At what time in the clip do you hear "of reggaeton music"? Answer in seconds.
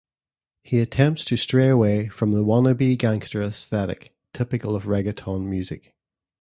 4.75-5.93